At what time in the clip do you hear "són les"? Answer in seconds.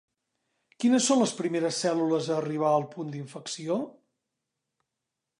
1.09-1.33